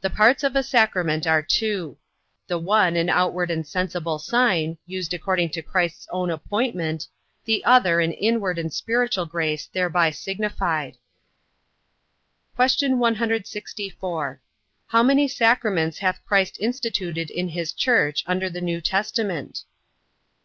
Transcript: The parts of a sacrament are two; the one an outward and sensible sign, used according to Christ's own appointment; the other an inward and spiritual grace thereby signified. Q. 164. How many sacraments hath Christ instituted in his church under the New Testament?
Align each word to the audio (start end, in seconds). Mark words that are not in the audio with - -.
The 0.00 0.10
parts 0.10 0.42
of 0.42 0.56
a 0.56 0.62
sacrament 0.64 1.24
are 1.24 1.40
two; 1.40 1.96
the 2.48 2.58
one 2.58 2.96
an 2.96 3.08
outward 3.08 3.48
and 3.48 3.64
sensible 3.64 4.18
sign, 4.18 4.76
used 4.86 5.14
according 5.14 5.50
to 5.50 5.62
Christ's 5.62 6.08
own 6.10 6.30
appointment; 6.32 7.06
the 7.44 7.64
other 7.64 8.00
an 8.00 8.10
inward 8.12 8.58
and 8.58 8.74
spiritual 8.74 9.24
grace 9.24 9.68
thereby 9.68 10.10
signified. 10.10 10.94
Q. 12.56 12.96
164. 12.96 14.40
How 14.88 15.02
many 15.04 15.28
sacraments 15.28 15.98
hath 15.98 16.24
Christ 16.26 16.56
instituted 16.58 17.30
in 17.30 17.50
his 17.50 17.72
church 17.72 18.24
under 18.26 18.50
the 18.50 18.60
New 18.60 18.80
Testament? 18.80 19.60